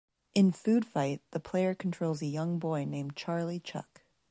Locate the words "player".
1.39-1.75